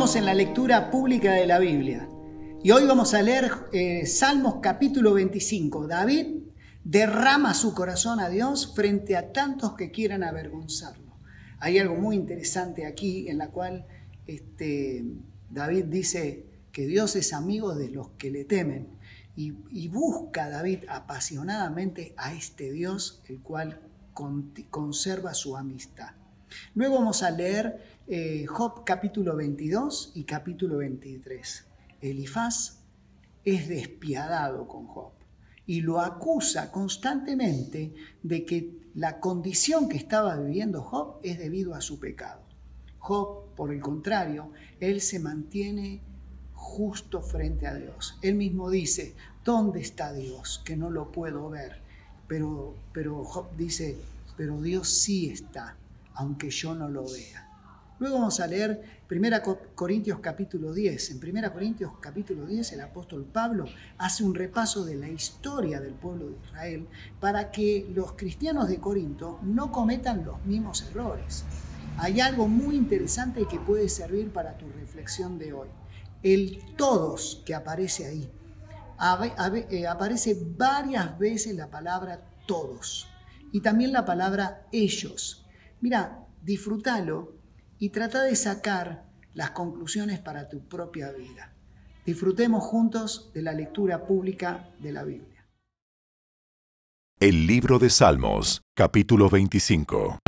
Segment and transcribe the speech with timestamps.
[0.00, 2.08] En la lectura pública de la Biblia
[2.64, 5.86] y hoy vamos a leer eh, Salmos capítulo 25.
[5.86, 6.38] David
[6.82, 11.18] derrama su corazón a Dios frente a tantos que quieran avergonzarlo.
[11.58, 13.86] Hay algo muy interesante aquí en la cual
[14.26, 15.04] este,
[15.50, 18.88] David dice que Dios es amigo de los que le temen
[19.36, 23.82] y, y busca David apasionadamente a este Dios el cual
[24.14, 26.12] conserva su amistad.
[26.74, 31.64] Luego vamos a leer eh, Job capítulo 22 y capítulo 23.
[32.00, 32.80] Elifaz
[33.44, 35.12] es despiadado con Job
[35.64, 41.80] y lo acusa constantemente de que la condición que estaba viviendo Job es debido a
[41.80, 42.42] su pecado.
[42.98, 44.50] Job, por el contrario,
[44.80, 46.00] él se mantiene
[46.52, 48.18] justo frente a Dios.
[48.22, 49.14] Él mismo dice,
[49.44, 50.60] ¿dónde está Dios?
[50.64, 51.80] Que no lo puedo ver.
[52.26, 53.96] Pero, pero Job dice,
[54.36, 55.76] pero Dios sí está,
[56.14, 57.49] aunque yo no lo vea.
[58.00, 59.42] Luego vamos a leer 1
[59.74, 61.10] Corintios capítulo 10.
[61.10, 63.66] En 1 Corintios capítulo 10 el apóstol Pablo
[63.98, 66.88] hace un repaso de la historia del pueblo de Israel
[67.20, 71.44] para que los cristianos de Corinto no cometan los mismos errores.
[71.98, 75.68] Hay algo muy interesante que puede servir para tu reflexión de hoy.
[76.22, 78.30] El todos que aparece ahí.
[79.68, 83.08] Eh, aparece varias veces la palabra todos
[83.52, 85.44] y también la palabra ellos.
[85.82, 87.39] Mira, disfrútalo
[87.80, 91.54] y trata de sacar las conclusiones para tu propia vida.
[92.04, 95.46] Disfrutemos juntos de la lectura pública de la Biblia.
[97.18, 100.18] El libro de Salmos, capítulo 25.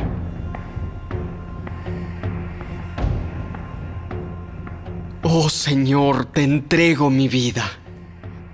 [5.24, 7.64] Oh Señor, te entrego mi vida.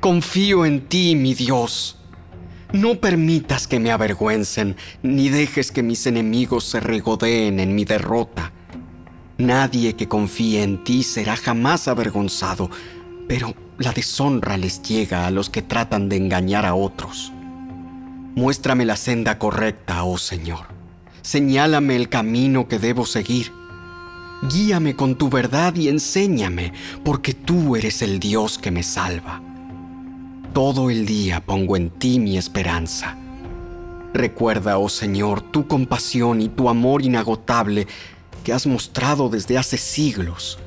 [0.01, 2.01] Confío en ti, mi Dios.
[2.73, 8.53] No permitas que me avergüencen, ni dejes que mis enemigos se regodeen en mi derrota.
[9.39, 12.71] Nadie que confíe en ti será jamás avergonzado,
[13.29, 17.33] pero la deshonra les llega a los que tratan de engañar a otros.
[18.35, 20.67] Muéstrame la senda correcta, oh Señor.
[21.23, 23.53] Señálame el camino que debo seguir.
[24.51, 26.73] Guíame con tu verdad y enséñame,
[27.05, 29.41] porque tú eres el Dios que me salva.
[30.53, 33.17] Todo el día pongo en ti mi esperanza.
[34.15, 37.87] Recuerda, oh Señor, tu compasión y tu amor inagotable
[38.49, 40.59] que has mostrado desde hace siglos.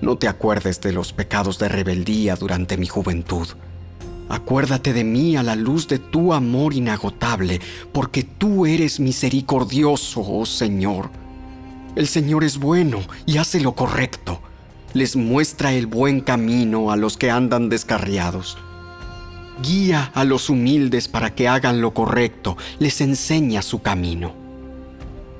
[0.00, 3.46] No te acuerdes de los pecados de rebeldía durante mi juventud.
[4.30, 7.60] Acuérdate de mí a la luz de tu amor inagotable,
[7.92, 11.10] porque tú eres misericordioso, oh Señor.
[11.94, 14.40] El Señor es bueno y hace lo correcto.
[14.94, 18.56] Les muestra el buen camino a los que andan descarriados.
[19.62, 24.43] Guía a los humildes para que hagan lo correcto, les enseña su camino.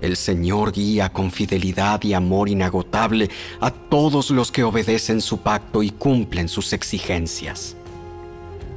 [0.05, 5.83] El Señor guía con fidelidad y amor inagotable a todos los que obedecen su pacto
[5.83, 7.75] y cumplen sus exigencias.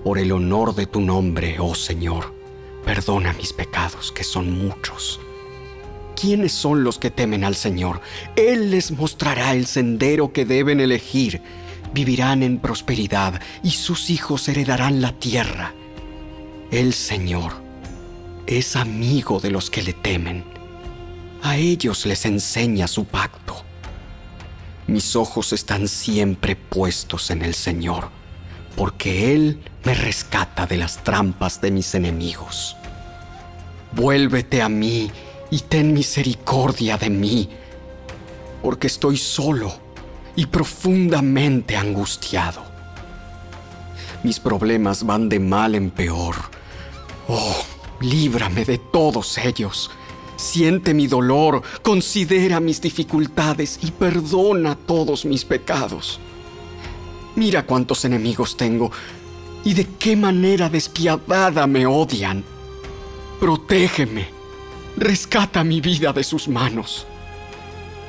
[0.06, 2.34] Por el honor de tu nombre, oh Señor,
[2.86, 5.20] perdona mis pecados, que son muchos.
[6.16, 8.00] ¿Quiénes son los que temen al Señor?
[8.38, 11.42] Él les mostrará el sendero que deben elegir.
[11.94, 15.74] Vivirán en prosperidad y sus hijos heredarán la tierra.
[16.72, 17.52] El Señor
[18.46, 20.57] es amigo de los que le temen
[21.42, 23.56] a ellos les enseña su pacto.
[24.88, 28.10] Mis ojos están siempre puestos en el Señor,
[28.76, 32.78] porque Él me rescata de las trampas de mis enemigos.
[33.92, 35.12] Vuélvete a mí
[35.52, 37.50] y ten misericordia de mí,
[38.62, 39.74] porque estoy solo
[40.36, 42.64] y profundamente angustiado.
[44.24, 46.36] Mis problemas van de mal en peor.
[47.28, 47.56] Oh,
[48.00, 49.92] líbrame de todos ellos
[50.38, 56.20] Siente mi dolor, considera mis dificultades y perdona todos mis pecados.
[57.36, 58.92] Mira cuántos enemigos tengo
[59.64, 62.44] y de qué manera despiadada me odian.
[63.40, 64.30] Protégeme,
[64.96, 67.08] rescata mi vida de sus manos.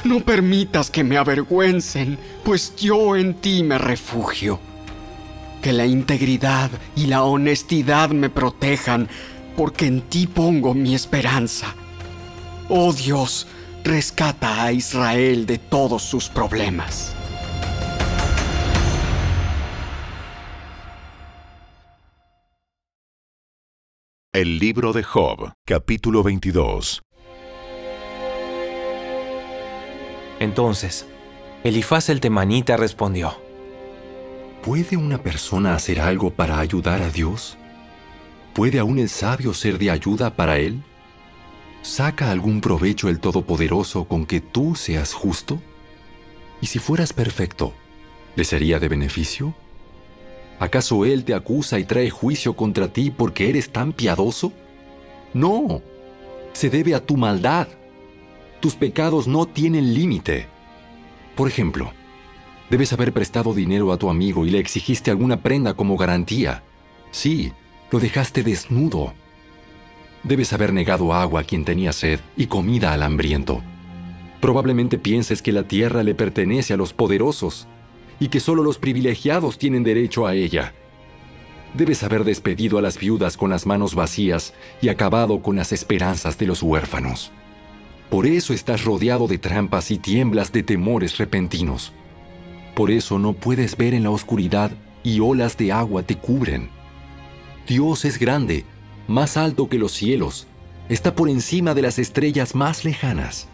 [0.04, 4.60] No permitas que me avergüencen, pues yo en ti me refugio.
[5.62, 9.08] Que la integridad y la honestidad me protejan,
[9.56, 11.74] porque en ti pongo mi esperanza.
[12.70, 13.46] Oh Dios,
[13.82, 17.14] rescata a Israel de todos sus problemas.
[24.34, 27.00] El libro de Job, capítulo 22.
[30.38, 31.06] Entonces,
[31.64, 33.40] Elifaz el temanita respondió:
[34.62, 37.56] ¿Puede una persona hacer algo para ayudar a Dios?
[38.52, 40.82] ¿Puede aún el sabio ser de ayuda para él?
[41.82, 45.60] ¿Saca algún provecho el Todopoderoso con que tú seas justo?
[46.60, 47.72] ¿Y si fueras perfecto,
[48.36, 49.54] le sería de beneficio?
[50.58, 54.52] ¿Acaso Él te acusa y trae juicio contra ti porque eres tan piadoso?
[55.32, 55.82] No,
[56.52, 57.68] se debe a tu maldad.
[58.60, 60.48] Tus pecados no tienen límite.
[61.36, 61.92] Por ejemplo,
[62.70, 66.64] debes haber prestado dinero a tu amigo y le exigiste alguna prenda como garantía.
[67.12, 67.52] Sí,
[67.92, 69.14] lo dejaste desnudo.
[70.24, 73.62] Debes haber negado agua a quien tenía sed y comida al hambriento.
[74.40, 77.66] Probablemente pienses que la tierra le pertenece a los poderosos
[78.20, 80.74] y que solo los privilegiados tienen derecho a ella.
[81.74, 86.38] Debes haber despedido a las viudas con las manos vacías y acabado con las esperanzas
[86.38, 87.30] de los huérfanos.
[88.10, 91.92] Por eso estás rodeado de trampas y tiemblas de temores repentinos.
[92.74, 94.70] Por eso no puedes ver en la oscuridad
[95.02, 96.70] y olas de agua te cubren.
[97.66, 98.64] Dios es grande,
[99.08, 100.46] más alto que los cielos,
[100.88, 103.48] está por encima de las estrellas más lejanas.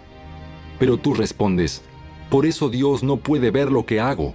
[0.78, 1.82] Pero tú respondes,
[2.28, 4.34] por eso Dios no puede ver lo que hago.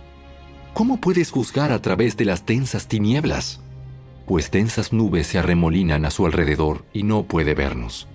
[0.74, 3.60] ¿Cómo puedes juzgar a través de las densas tinieblas?
[4.26, 8.08] Pues densas nubes se arremolinan a su alrededor y no puede vernos.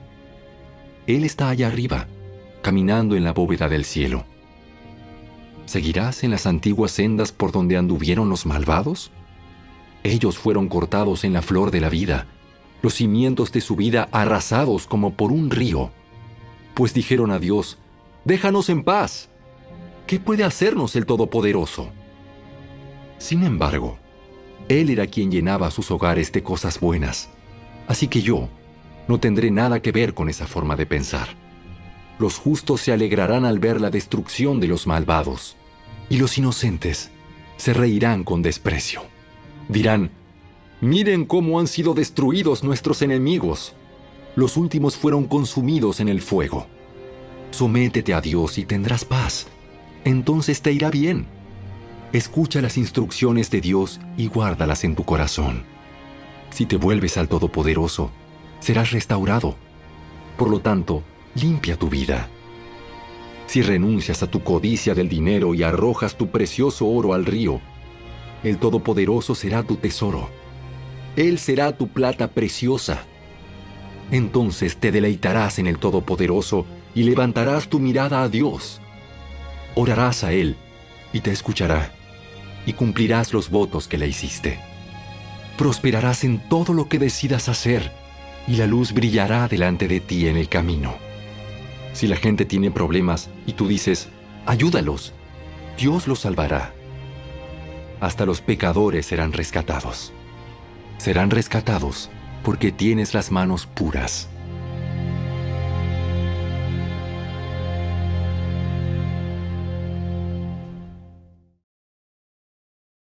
[1.06, 2.06] Él está allá arriba,
[2.62, 4.24] caminando en la bóveda del cielo.
[5.66, 9.10] ¿Seguirás en las antiguas sendas por donde anduvieron los malvados?
[10.02, 12.26] Ellos fueron cortados en la flor de la vida,
[12.84, 15.90] los cimientos de su vida arrasados como por un río.
[16.74, 17.78] Pues dijeron a Dios,
[18.26, 19.30] déjanos en paz.
[20.06, 21.88] ¿Qué puede hacernos el Todopoderoso?
[23.16, 23.96] Sin embargo,
[24.68, 27.30] Él era quien llenaba sus hogares de cosas buenas,
[27.88, 28.50] así que yo
[29.08, 31.28] no tendré nada que ver con esa forma de pensar.
[32.18, 35.56] Los justos se alegrarán al ver la destrucción de los malvados,
[36.10, 37.10] y los inocentes
[37.56, 39.04] se reirán con desprecio.
[39.70, 40.10] Dirán,
[40.84, 43.74] miren cómo han sido destruidos nuestros enemigos.
[44.36, 46.66] Los últimos fueron consumidos en el fuego.
[47.52, 49.46] Sométete a Dios y tendrás paz.
[50.04, 51.26] Entonces te irá bien.
[52.12, 55.64] Escucha las instrucciones de Dios y guárdalas en tu corazón.
[56.50, 58.10] Si te vuelves al Todopoderoso,
[58.60, 59.56] serás restaurado.
[60.36, 61.02] Por lo tanto,
[61.34, 62.28] limpia tu vida.
[63.46, 67.60] Si renuncias a tu codicia del dinero y arrojas tu precioso oro al río,
[68.42, 70.43] el Todopoderoso será tu tesoro.
[71.16, 73.04] Él será tu plata preciosa.
[74.10, 78.80] Entonces te deleitarás en el Todopoderoso y levantarás tu mirada a Dios.
[79.74, 80.56] Orarás a Él
[81.12, 81.92] y te escuchará
[82.66, 84.58] y cumplirás los votos que le hiciste.
[85.56, 87.92] Prosperarás en todo lo que decidas hacer
[88.46, 90.96] y la luz brillará delante de ti en el camino.
[91.92, 94.08] Si la gente tiene problemas y tú dices,
[94.46, 95.12] ayúdalos,
[95.78, 96.74] Dios los salvará.
[98.00, 100.12] Hasta los pecadores serán rescatados.
[101.04, 102.08] Serán rescatados
[102.42, 104.26] porque tienes las manos puras.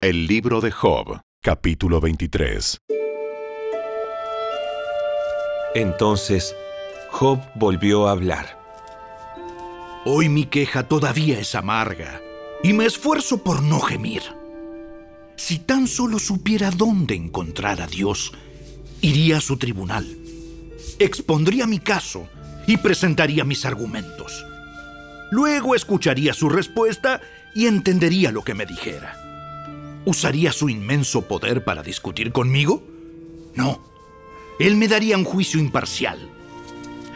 [0.00, 2.78] El libro de Job, capítulo 23.
[5.76, 6.56] Entonces,
[7.12, 8.58] Job volvió a hablar.
[10.04, 12.20] Hoy mi queja todavía es amarga
[12.64, 14.41] y me esfuerzo por no gemir.
[15.44, 18.32] Si tan solo supiera dónde encontrar a Dios,
[19.00, 20.06] iría a su tribunal,
[21.00, 22.28] expondría mi caso
[22.68, 24.44] y presentaría mis argumentos.
[25.32, 27.20] Luego escucharía su respuesta
[27.56, 30.00] y entendería lo que me dijera.
[30.04, 32.80] ¿Usaría su inmenso poder para discutir conmigo?
[33.56, 33.82] No.
[34.60, 36.20] Él me daría un juicio imparcial.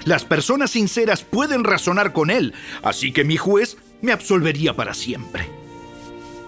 [0.05, 5.49] Las personas sinceras pueden razonar con él, así que mi juez me absolvería para siempre.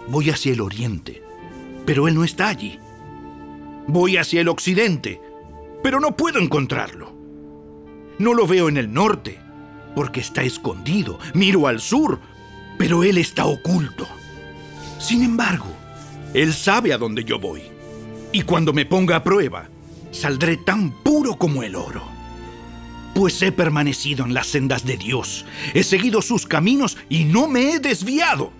[0.08, 1.27] Voy hacia el oriente,
[1.88, 2.78] pero él no está allí.
[3.86, 5.22] Voy hacia el occidente,
[5.82, 7.16] pero no puedo encontrarlo.
[8.18, 9.38] No lo veo en el norte,
[9.94, 11.18] porque está escondido.
[11.32, 12.20] Miro al sur,
[12.76, 14.06] pero él está oculto.
[14.98, 15.74] Sin embargo,
[16.34, 17.62] él sabe a dónde yo voy.
[18.32, 19.70] Y cuando me ponga a prueba,
[20.10, 22.02] saldré tan puro como el oro.
[23.14, 27.72] Pues he permanecido en las sendas de Dios, he seguido sus caminos y no me
[27.72, 28.52] he desviado.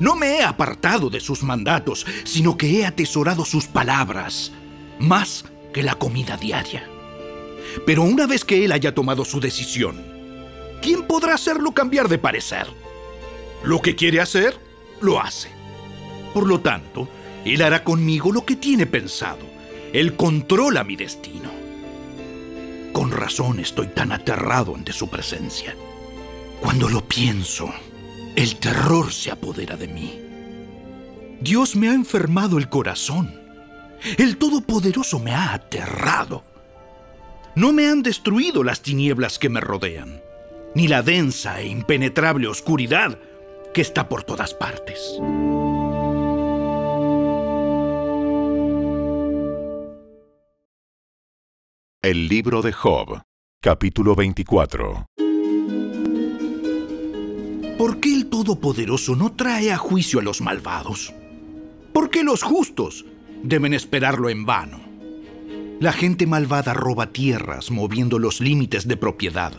[0.00, 4.52] No me he apartado de sus mandatos, sino que he atesorado sus palabras,
[4.98, 6.88] más que la comida diaria.
[7.86, 10.04] Pero una vez que él haya tomado su decisión,
[10.82, 12.66] ¿quién podrá hacerlo cambiar de parecer?
[13.64, 14.58] Lo que quiere hacer,
[15.00, 15.48] lo hace.
[16.34, 17.08] Por lo tanto,
[17.44, 19.46] Él hará conmigo lo que tiene pensado.
[19.92, 21.50] Él controla mi destino.
[22.92, 25.76] Con razón estoy tan aterrado ante su presencia.
[26.60, 27.72] Cuando lo pienso,
[28.36, 30.20] el terror se apodera de mí.
[31.40, 33.40] Dios me ha enfermado el corazón.
[34.18, 36.42] El Todopoderoso me ha aterrado.
[37.54, 40.20] No me han destruido las tinieblas que me rodean,
[40.74, 43.18] ni la densa e impenetrable oscuridad
[43.72, 45.18] que está por todas partes.
[52.02, 53.22] El libro de Job,
[53.62, 55.06] capítulo 24.
[58.44, 61.14] Todopoderoso no trae a juicio a los malvados?
[61.94, 63.06] ¿Por qué los justos
[63.42, 64.80] deben esperarlo en vano?
[65.80, 69.54] La gente malvada roba tierras moviendo los límites de propiedad.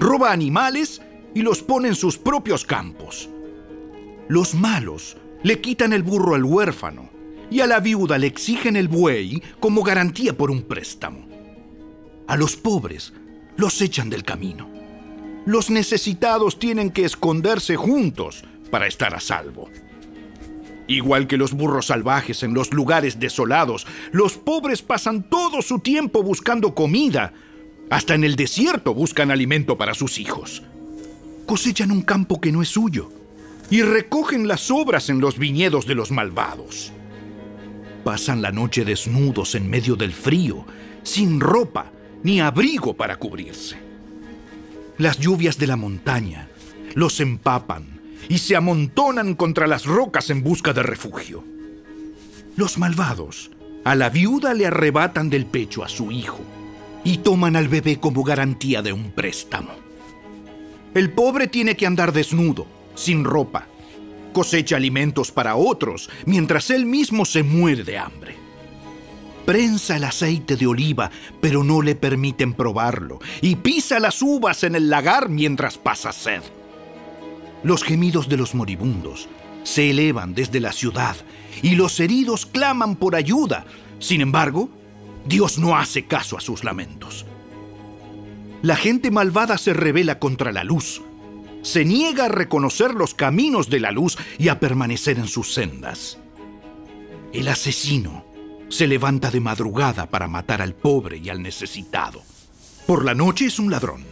[0.00, 1.00] Roba animales
[1.32, 3.28] y los pone en sus propios campos.
[4.26, 7.08] Los malos le quitan el burro al huérfano
[7.52, 11.28] y a la viuda le exigen el buey como garantía por un préstamo.
[12.26, 13.12] A los pobres
[13.56, 14.71] los echan del camino.
[15.44, 19.68] Los necesitados tienen que esconderse juntos para estar a salvo.
[20.86, 26.22] Igual que los burros salvajes en los lugares desolados, los pobres pasan todo su tiempo
[26.22, 27.32] buscando comida.
[27.90, 30.62] Hasta en el desierto buscan alimento para sus hijos.
[31.46, 33.10] Cosechan un campo que no es suyo
[33.68, 36.92] y recogen las obras en los viñedos de los malvados.
[38.04, 40.66] Pasan la noche desnudos en medio del frío,
[41.02, 41.90] sin ropa
[42.22, 43.81] ni abrigo para cubrirse.
[44.98, 46.48] Las lluvias de la montaña
[46.94, 51.44] los empapan y se amontonan contra las rocas en busca de refugio.
[52.56, 53.50] Los malvados
[53.84, 56.40] a la viuda le arrebatan del pecho a su hijo
[57.04, 59.70] y toman al bebé como garantía de un préstamo.
[60.94, 63.66] El pobre tiene que andar desnudo, sin ropa,
[64.32, 68.41] cosecha alimentos para otros mientras él mismo se muere de hambre.
[69.44, 74.76] Prensa el aceite de oliva, pero no le permiten probarlo, y pisa las uvas en
[74.76, 76.42] el lagar mientras pasa sed.
[77.64, 79.28] Los gemidos de los moribundos
[79.64, 81.16] se elevan desde la ciudad
[81.62, 83.64] y los heridos claman por ayuda.
[83.98, 84.68] Sin embargo,
[85.26, 87.26] Dios no hace caso a sus lamentos.
[88.62, 91.02] La gente malvada se revela contra la luz,
[91.62, 96.18] se niega a reconocer los caminos de la luz y a permanecer en sus sendas.
[97.32, 98.31] El asesino
[98.72, 102.22] se levanta de madrugada para matar al pobre y al necesitado.
[102.86, 104.02] Por la noche es un ladrón.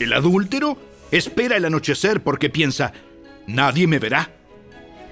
[0.00, 0.78] El adúltero
[1.10, 2.94] espera el anochecer porque piensa,
[3.46, 4.32] nadie me verá.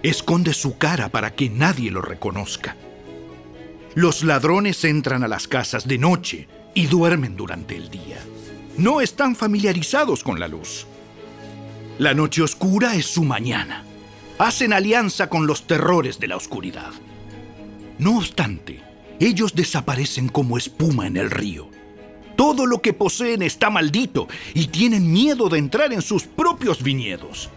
[0.02, 2.74] Esconde su cara para que nadie lo reconozca.
[3.94, 8.18] Los ladrones entran a las casas de noche y duermen durante el día.
[8.78, 10.86] No están familiarizados con la luz.
[11.98, 13.84] La noche oscura es su mañana.
[14.38, 16.92] Hacen alianza con los terrores de la oscuridad.
[17.98, 18.82] No obstante,
[19.20, 21.70] ellos desaparecen como espuma en el río.
[22.36, 27.48] Todo lo que poseen está maldito y tienen miedo de entrar en sus propios viñedos.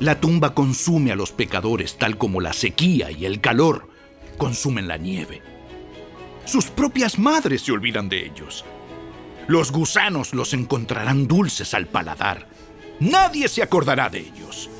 [0.00, 3.88] La tumba consume a los pecadores tal como la sequía y el calor
[4.38, 5.42] consumen la nieve.
[6.44, 8.64] Sus propias madres se olvidan de ellos.
[9.46, 12.46] Los gusanos los encontrarán dulces al paladar.
[13.00, 14.70] Nadie se acordará de ellos.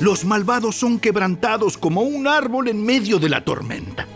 [0.00, 4.06] Los malvados son quebrantados como un árbol en medio de la tormenta.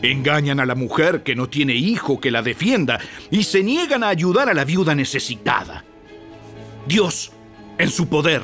[0.00, 4.08] Engañan a la mujer que no tiene hijo que la defienda y se niegan a
[4.08, 5.84] ayudar a la viuda necesitada.
[6.86, 7.32] Dios,
[7.78, 8.42] en su poder,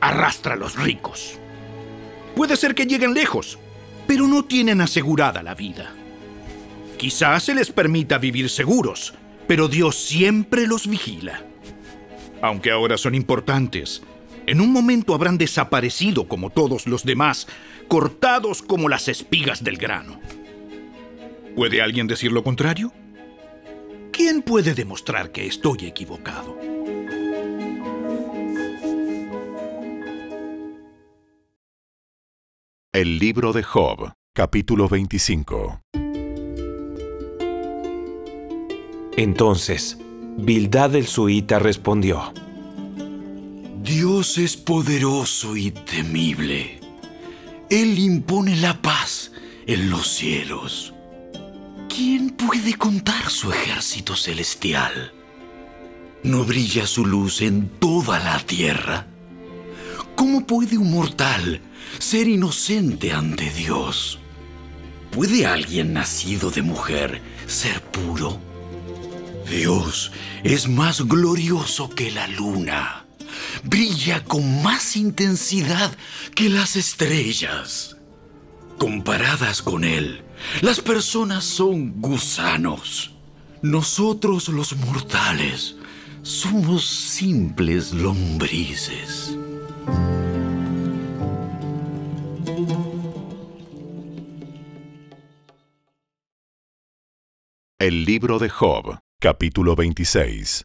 [0.00, 1.38] arrastra a los ricos.
[2.34, 3.58] Puede ser que lleguen lejos,
[4.06, 5.92] pero no tienen asegurada la vida.
[6.98, 9.14] Quizás se les permita vivir seguros,
[9.46, 11.42] pero Dios siempre los vigila.
[12.42, 14.02] Aunque ahora son importantes,
[14.46, 17.48] en un momento habrán desaparecido como todos los demás,
[17.88, 20.20] cortados como las espigas del grano.
[21.56, 22.92] ¿Puede alguien decir lo contrario?
[24.12, 26.58] ¿Quién puede demostrar que estoy equivocado?
[32.92, 35.82] El libro de Job, capítulo 25.
[39.18, 39.98] Entonces,
[40.38, 42.32] Bildad el Suita respondió.
[44.16, 46.80] Dios es poderoso y temible.
[47.68, 49.30] Él impone la paz
[49.66, 50.94] en los cielos.
[51.86, 55.12] ¿Quién puede contar su ejército celestial?
[56.22, 59.06] ¿No brilla su luz en toda la tierra?
[60.14, 61.60] ¿Cómo puede un mortal
[61.98, 64.18] ser inocente ante Dios?
[65.10, 68.40] ¿Puede alguien nacido de mujer ser puro?
[69.46, 70.10] Dios
[70.42, 73.05] es más glorioso que la luna
[73.66, 75.96] brilla con más intensidad
[76.34, 77.96] que las estrellas.
[78.78, 80.22] Comparadas con Él,
[80.60, 83.12] las personas son gusanos.
[83.62, 85.76] Nosotros los mortales
[86.22, 89.36] somos simples lombrices.
[97.78, 100.64] El libro de Job, capítulo 26.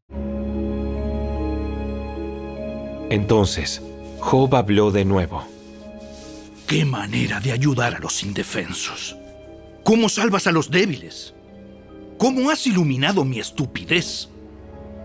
[3.12, 3.82] Entonces,
[4.22, 5.46] Job habló de nuevo.
[6.66, 9.18] ¡Qué manera de ayudar a los indefensos!
[9.84, 11.34] ¿Cómo salvas a los débiles?
[12.18, 14.30] ¿Cómo has iluminado mi estupidez?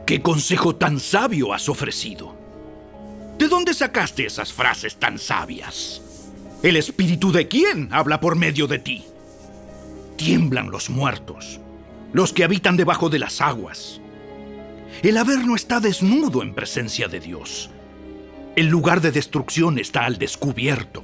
[0.06, 2.36] ¿Qué consejo tan sabio has ofrecido?
[3.40, 6.00] ¿De dónde sacaste esas frases tan sabias?
[6.62, 9.04] ¿El espíritu de quién habla por medio de ti?
[10.14, 11.58] Tiemblan los muertos,
[12.12, 14.00] los que habitan debajo de las aguas.
[15.02, 17.70] El Averno está desnudo en presencia de Dios.
[18.56, 21.02] El lugar de destrucción está al descubierto.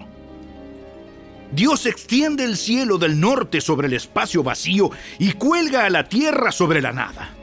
[1.53, 6.51] Dios extiende el cielo del norte sobre el espacio vacío y cuelga a la tierra
[6.51, 7.35] sobre la nada.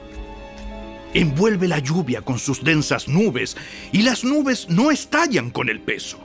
[1.14, 3.56] Envuelve la lluvia con sus densas nubes
[3.92, 6.18] y las nubes no estallan con el peso.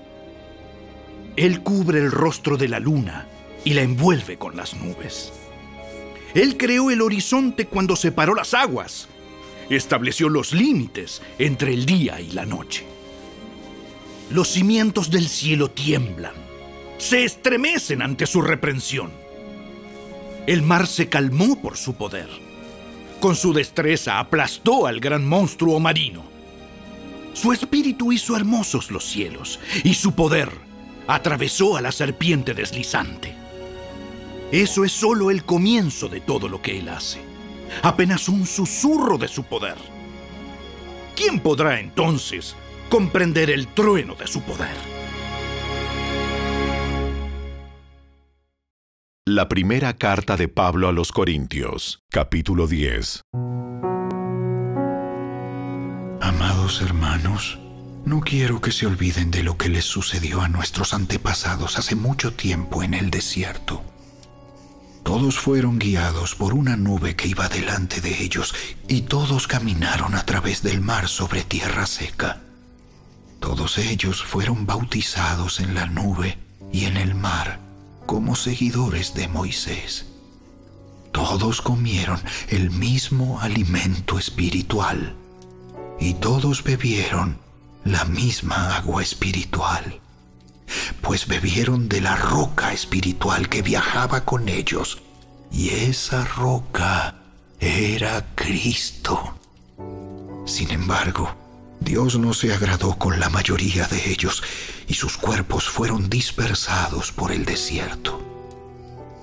[1.37, 3.29] Él cubre el rostro de la luna
[3.64, 5.31] y la envuelve con las nubes.
[6.33, 9.09] Él creó el horizonte cuando separó las aguas.
[9.69, 12.94] Estableció los límites entre el día y la noche.
[14.31, 16.33] Los cimientos del cielo tiemblan
[16.97, 19.11] se estremecen ante su reprensión.
[20.47, 22.28] El mar se calmó por su poder.
[23.21, 26.25] Con su destreza aplastó al gran monstruo marino.
[27.35, 30.50] Su espíritu hizo hermosos los cielos y su poder
[31.07, 33.35] atravesó a la serpiente deslizante.
[34.52, 37.21] Eso es solo el comienzo de todo lo que él hace,
[37.83, 39.76] apenas un susurro de su poder.
[41.16, 42.57] ¿Quién podrá entonces
[42.88, 44.76] comprender el trueno de su poder?
[49.26, 53.23] La primera carta de Pablo a los Corintios, capítulo 10.
[56.21, 57.59] Amados hermanos,
[58.05, 62.35] no quiero que se olviden de lo que les sucedió a nuestros antepasados hace mucho
[62.35, 63.83] tiempo en el desierto.
[65.03, 68.55] Todos fueron guiados por una nube que iba delante de ellos
[68.88, 72.44] y todos caminaron a través del mar sobre tierra seca.
[73.45, 76.39] Todos ellos fueron bautizados en la nube
[76.73, 77.61] y en el mar
[78.07, 80.07] como seguidores de Moisés.
[81.13, 85.15] Todos comieron el mismo alimento espiritual
[86.00, 87.39] y todos bebieron
[87.85, 90.00] la misma agua espiritual,
[91.02, 95.02] pues bebieron de la roca espiritual que viajaba con ellos,
[95.52, 97.17] y esa roca
[97.61, 99.39] era Cristo.
[100.47, 101.44] Sin embargo,
[101.80, 104.43] Dios no se agradó con la mayoría de ellos
[104.87, 108.23] y sus cuerpos fueron dispersados por el desierto.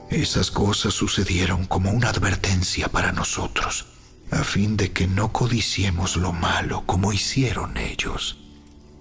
[0.10, 3.86] Esas cosas sucedieron como una advertencia para nosotros,
[4.30, 8.38] a fin de que no codiciemos lo malo como hicieron ellos,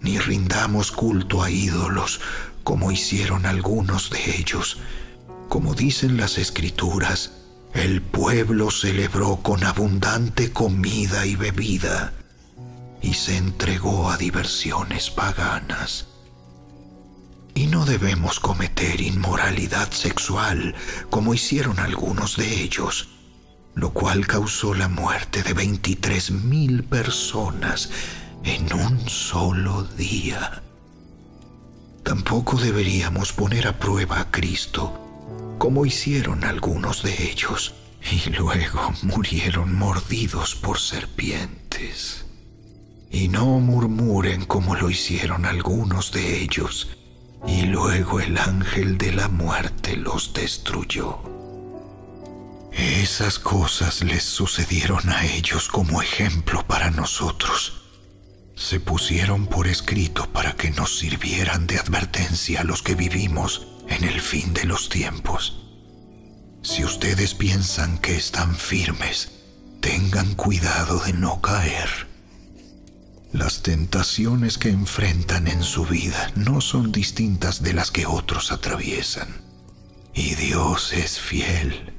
[0.00, 2.20] ni rindamos culto a ídolos
[2.62, 4.78] como hicieron algunos de ellos.
[5.48, 7.32] Como dicen las escrituras,
[7.74, 12.12] el pueblo celebró con abundante comida y bebida
[13.02, 16.06] y se entregó a diversiones paganas.
[17.54, 20.74] Y no debemos cometer inmoralidad sexual
[21.10, 23.08] como hicieron algunos de ellos,
[23.74, 27.90] lo cual causó la muerte de 23 mil personas
[28.44, 30.62] en un solo día.
[32.02, 34.96] Tampoco deberíamos poner a prueba a Cristo
[35.58, 37.74] como hicieron algunos de ellos
[38.10, 42.24] y luego murieron mordidos por serpientes.
[43.10, 46.96] Y no murmuren como lo hicieron algunos de ellos,
[47.46, 51.18] y luego el ángel de la muerte los destruyó.
[52.72, 57.82] Esas cosas les sucedieron a ellos como ejemplo para nosotros.
[58.54, 64.04] Se pusieron por escrito para que nos sirvieran de advertencia a los que vivimos en
[64.04, 65.60] el fin de los tiempos.
[66.62, 69.32] Si ustedes piensan que están firmes,
[69.80, 72.09] tengan cuidado de no caer.
[73.32, 79.28] Las tentaciones que enfrentan en su vida no son distintas de las que otros atraviesan.
[80.12, 81.92] Y Dios es fiel.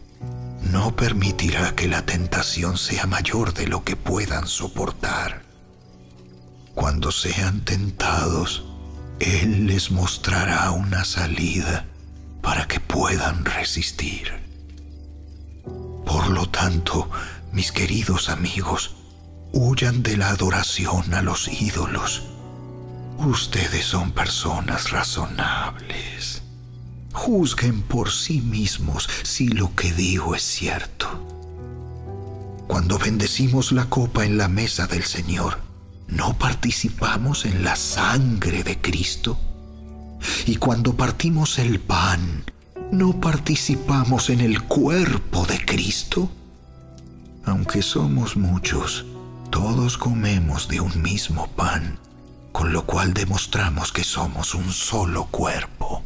[0.69, 5.43] No permitirá que la tentación sea mayor de lo que puedan soportar.
[6.75, 8.65] Cuando sean tentados,
[9.21, 11.85] Él les mostrará una salida
[12.41, 14.33] para que puedan resistir.
[16.05, 17.09] Por lo tanto,
[17.53, 18.95] mis queridos amigos,
[19.53, 22.23] Huyan de la adoración a los ídolos.
[23.17, 26.41] Ustedes son personas razonables.
[27.11, 31.07] Juzguen por sí mismos si lo que digo es cierto.
[32.67, 35.59] Cuando bendecimos la copa en la mesa del Señor,
[36.07, 39.37] ¿no participamos en la sangre de Cristo?
[40.45, 42.45] Y cuando partimos el pan,
[42.93, 46.31] ¿no participamos en el cuerpo de Cristo?
[47.43, 49.05] Aunque somos muchos,
[49.51, 51.99] todos comemos de un mismo pan,
[52.53, 56.03] con lo cual demostramos que somos un solo cuerpo.